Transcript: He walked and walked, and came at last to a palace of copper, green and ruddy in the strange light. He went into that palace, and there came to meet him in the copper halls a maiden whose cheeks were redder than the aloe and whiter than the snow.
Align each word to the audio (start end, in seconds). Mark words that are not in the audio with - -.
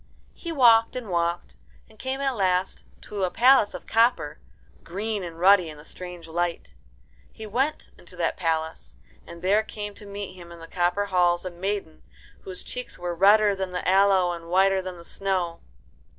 He 0.33 0.51
walked 0.51 0.95
and 0.95 1.09
walked, 1.11 1.57
and 1.87 1.99
came 1.99 2.21
at 2.21 2.35
last 2.35 2.85
to 3.01 3.23
a 3.23 3.29
palace 3.29 3.75
of 3.75 3.85
copper, 3.85 4.39
green 4.83 5.23
and 5.23 5.37
ruddy 5.39 5.69
in 5.69 5.77
the 5.77 5.85
strange 5.85 6.27
light. 6.27 6.73
He 7.31 7.45
went 7.45 7.91
into 7.99 8.15
that 8.15 8.35
palace, 8.35 8.95
and 9.27 9.43
there 9.43 9.61
came 9.61 9.93
to 9.93 10.07
meet 10.07 10.33
him 10.33 10.51
in 10.51 10.57
the 10.57 10.65
copper 10.65 11.05
halls 11.05 11.45
a 11.45 11.51
maiden 11.51 12.01
whose 12.39 12.63
cheeks 12.63 12.97
were 12.97 13.13
redder 13.13 13.53
than 13.53 13.73
the 13.73 13.87
aloe 13.87 14.31
and 14.31 14.49
whiter 14.49 14.81
than 14.81 14.97
the 14.97 15.05
snow. 15.05 15.59